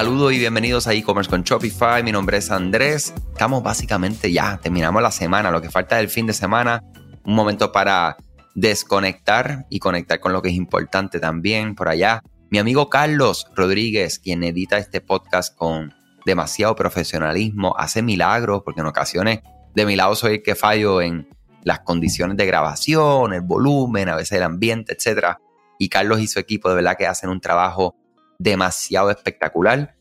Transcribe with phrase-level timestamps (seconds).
[0.00, 2.02] Saludos y bienvenidos a e-commerce con Shopify.
[2.02, 3.12] Mi nombre es Andrés.
[3.32, 6.82] Estamos básicamente ya, terminamos la semana, lo que falta del fin de semana.
[7.22, 8.16] Un momento para
[8.54, 12.22] desconectar y conectar con lo que es importante también por allá.
[12.48, 15.92] Mi amigo Carlos Rodríguez, quien edita este podcast con
[16.24, 19.40] demasiado profesionalismo, hace milagros, porque en ocasiones
[19.74, 21.28] de mi lado soy el que fallo en
[21.62, 25.36] las condiciones de grabación, el volumen, a veces el ambiente, etc.
[25.78, 27.96] Y Carlos y su equipo de verdad que hacen un trabajo
[28.40, 29.94] demasiado espectacular,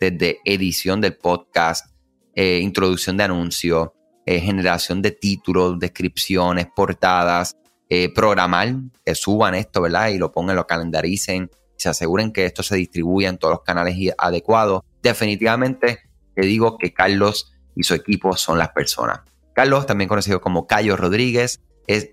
[0.00, 1.94] desde edición del podcast,
[2.34, 3.90] eh, introducción de anuncios,
[4.24, 7.56] eh, generación de títulos, descripciones, portadas,
[7.90, 10.08] eh, programar que suban esto, ¿verdad?
[10.08, 13.94] Y lo pongan, lo calendaricen, se aseguren que esto se distribuya en todos los canales
[14.16, 14.82] adecuados.
[15.02, 16.00] Definitivamente
[16.34, 19.20] te digo que Carlos y su equipo son las personas.
[19.54, 21.60] Carlos, también conocido como Cayo Rodríguez,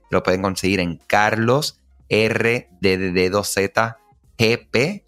[0.10, 1.80] lo pueden conseguir en Carlos
[2.10, 3.98] R 2 Z
[4.38, 5.02] gp.gmail.com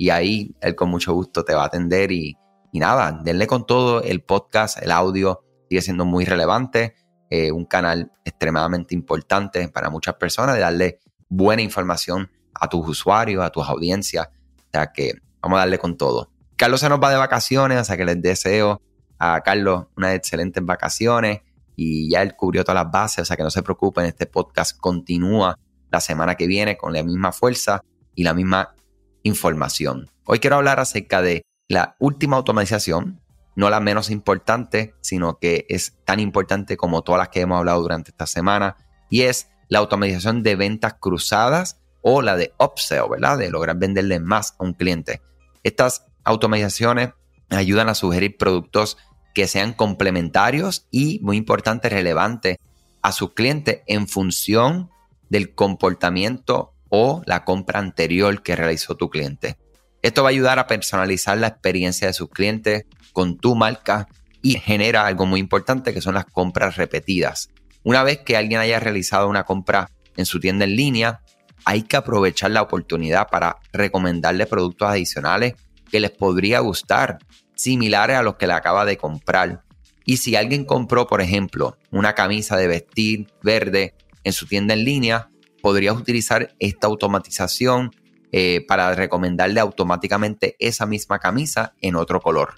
[0.00, 2.34] y ahí él con mucho gusto te va a atender y,
[2.72, 6.94] nada, denle con todo, el podcast, el audio sigue siendo muy relevante,
[7.28, 13.44] eh, un canal extremadamente importante para muchas personas de darle buena información a tus usuarios,
[13.44, 16.30] a tus audiencias, o sea que vamos a darle con todo.
[16.56, 18.80] Carlos se nos va de vacaciones, o sea que les deseo
[19.18, 21.40] a Carlos unas excelentes vacaciones
[21.76, 24.78] y ya él cubrió todas las bases, o sea que no se preocupen, este podcast
[24.78, 25.58] continúa
[25.90, 27.82] la semana que viene con la misma fuerza
[28.14, 28.74] y la misma
[29.22, 30.10] información.
[30.24, 33.20] Hoy quiero hablar acerca de la última automatización,
[33.56, 37.82] no la menos importante, sino que es tan importante como todas las que hemos hablado
[37.82, 38.76] durante esta semana,
[39.08, 43.38] y es la automatización de ventas cruzadas o la de upsell, ¿verdad?
[43.38, 45.20] De lograr venderle más a un cliente.
[45.62, 47.10] Estas automatizaciones
[47.50, 48.96] ayudan a sugerir productos
[49.34, 52.56] que sean complementarios y, muy importante, relevantes
[53.02, 54.90] a su cliente en función
[55.28, 59.56] del comportamiento o la compra anterior que realizó tu cliente.
[60.02, 64.08] Esto va a ayudar a personalizar la experiencia de sus clientes con tu marca
[64.42, 67.50] y genera algo muy importante que son las compras repetidas.
[67.82, 71.20] Una vez que alguien haya realizado una compra en su tienda en línea,
[71.64, 75.54] hay que aprovechar la oportunidad para recomendarle productos adicionales
[75.90, 77.18] que les podría gustar,
[77.54, 79.62] similares a los que le acaba de comprar.
[80.04, 84.84] Y si alguien compró, por ejemplo, una camisa de vestir verde en su tienda en
[84.84, 87.90] línea, podrías utilizar esta automatización
[88.32, 92.54] eh, para recomendarle automáticamente esa misma camisa en otro color.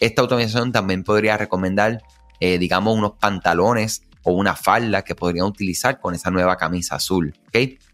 [0.00, 2.02] Esta automatización también podría recomendar,
[2.40, 7.34] eh, digamos, unos pantalones o una falda que podrían utilizar con esa nueva camisa azul.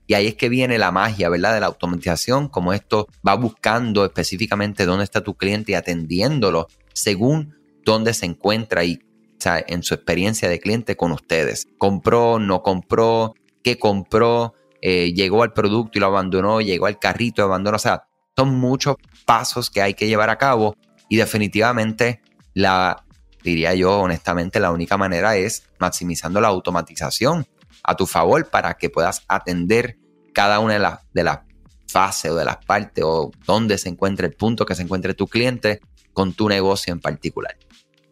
[0.06, 1.54] Y ahí es que viene la magia, ¿verdad?
[1.54, 7.56] De la automatización, como esto va buscando específicamente dónde está tu cliente y atendiéndolo según
[7.84, 9.00] dónde se encuentra y
[9.44, 11.68] en su experiencia de cliente con ustedes.
[11.78, 17.42] Compró, no compró, qué compró, eh, llegó al producto y lo abandonó, llegó al carrito
[17.42, 17.76] y abandonó.
[17.76, 18.04] O sea,
[18.36, 18.96] son muchos
[19.26, 20.76] pasos que hay que llevar a cabo
[21.08, 22.20] y definitivamente
[22.54, 23.04] la,
[23.42, 27.46] diría yo honestamente, la única manera es maximizando la automatización
[27.82, 29.98] a tu favor para que puedas atender
[30.32, 31.40] cada una de las, de las
[31.88, 35.26] fases o de las partes o donde se encuentre el punto que se encuentre tu
[35.26, 35.80] cliente
[36.12, 37.56] con tu negocio en particular.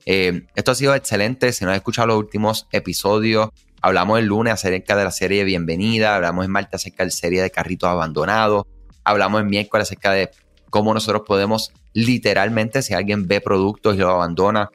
[0.06, 1.52] Eh, esto ha sido excelente.
[1.52, 3.50] Si no has escuchado los últimos episodios,
[3.82, 7.42] hablamos el lunes acerca de la serie Bienvenida, hablamos en martes acerca de la serie
[7.42, 8.64] de carritos abandonados,
[9.04, 10.30] hablamos el miércoles acerca de
[10.70, 14.70] cómo nosotros podemos literalmente, si alguien ve productos y lo abandona,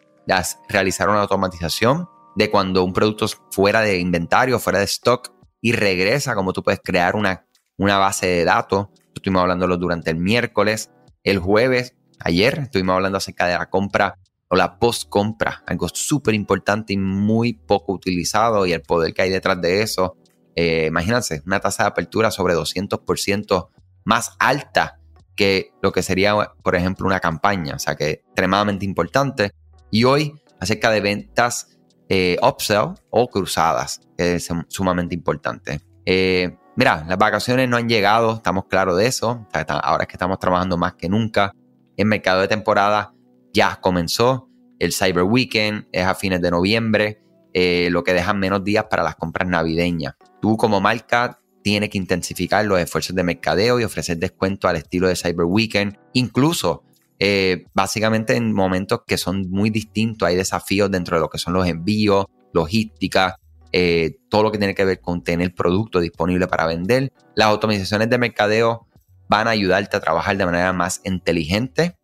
[0.69, 5.73] realizar una automatización de cuando un producto es fuera de inventario, fuera de stock y
[5.73, 7.45] regresa, como tú puedes crear una,
[7.77, 8.87] una base de datos.
[9.13, 10.89] Estuvimos hablándolo durante el miércoles.
[11.23, 14.17] El jueves, ayer, estuvimos hablando acerca de la compra
[14.51, 19.29] o la post-compra, algo súper importante y muy poco utilizado y el poder que hay
[19.29, 20.17] detrás de eso.
[20.57, 23.69] Eh, imagínense, una tasa de apertura sobre 200%
[24.03, 24.99] más alta
[25.37, 29.51] que lo que sería, por ejemplo, una campaña, o sea que extremadamente importante.
[29.89, 31.79] Y hoy acerca de ventas
[32.09, 35.79] eh, upsell o cruzadas, que es sumamente importante.
[36.05, 39.47] Eh, mira, las vacaciones no han llegado, estamos claros de eso.
[39.53, 41.53] Ahora es que estamos trabajando más que nunca.
[41.95, 43.13] El mercado de temporada
[43.53, 44.50] ya comenzó.
[44.81, 47.21] El Cyber Weekend es a fines de noviembre,
[47.53, 50.15] eh, lo que deja menos días para las compras navideñas.
[50.41, 55.07] Tú como marca tienes que intensificar los esfuerzos de mercadeo y ofrecer descuento al estilo
[55.07, 55.99] de Cyber Weekend.
[56.13, 56.83] Incluso,
[57.19, 61.53] eh, básicamente en momentos que son muy distintos, hay desafíos dentro de lo que son
[61.53, 63.35] los envíos, logística,
[63.71, 67.13] eh, todo lo que tiene que ver con tener producto disponible para vender.
[67.35, 68.87] Las automatizaciones de mercadeo
[69.29, 71.99] van a ayudarte a trabajar de manera más inteligente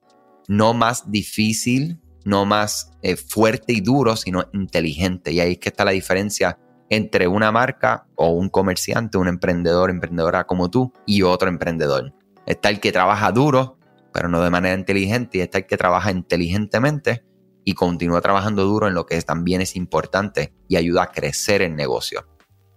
[0.48, 5.32] no más difícil, no más eh, fuerte y duro, sino inteligente.
[5.32, 6.60] Y ahí es que está la diferencia
[6.90, 12.14] entre una marca o un comerciante, un emprendedor, emprendedora como tú y otro emprendedor.
[12.46, 13.78] Está el que trabaja duro,
[14.12, 17.24] pero no de manera inteligente y este es el que trabaja inteligentemente
[17.64, 21.78] y continúa trabajando duro en lo que también es importante y ayuda a crecer el
[21.78, 22.28] negocio.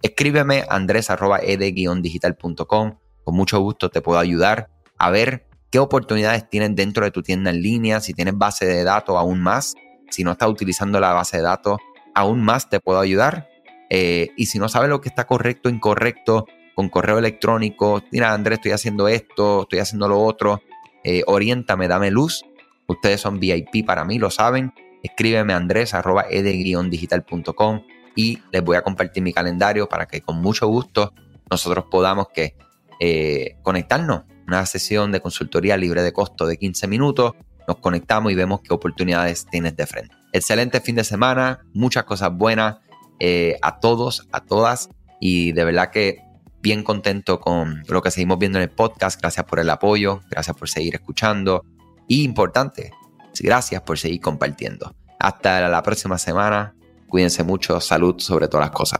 [0.01, 2.99] Escríbeme andres.ed-digital.com.
[3.23, 7.49] Con mucho gusto te puedo ayudar a ver qué oportunidades tienes dentro de tu tienda
[7.49, 9.73] en línea, si tienes base de datos aún más,
[10.09, 11.77] si no estás utilizando la base de datos,
[12.13, 13.47] aún más te puedo ayudar.
[13.89, 16.45] Eh, y si no sabes lo que está correcto o incorrecto
[16.75, 20.61] con correo electrónico, mira Andrés, estoy haciendo esto, estoy haciendo lo otro,
[21.03, 22.45] eh, oriéntame, dame luz.
[22.87, 24.73] Ustedes son VIP para mí, lo saben.
[25.01, 27.81] Escríbeme a andres.ed-digital.com
[28.15, 31.13] y les voy a compartir mi calendario para que con mucho gusto
[31.49, 32.55] nosotros podamos que
[32.99, 34.23] eh, conectarnos.
[34.51, 37.35] Una sesión de consultoría libre de costo de 15 minutos.
[37.69, 40.13] Nos conectamos y vemos qué oportunidades tienes de frente.
[40.33, 42.75] Excelente fin de semana, muchas cosas buenas
[43.21, 44.89] eh, a todos, a todas.
[45.21, 46.17] Y de verdad que
[46.61, 49.21] bien contento con lo que seguimos viendo en el podcast.
[49.21, 51.63] Gracias por el apoyo, gracias por seguir escuchando.
[52.09, 52.91] Y importante,
[53.39, 54.93] gracias por seguir compartiendo.
[55.17, 56.75] Hasta la próxima semana.
[57.07, 57.79] Cuídense mucho.
[57.79, 58.99] Salud sobre todas las cosas.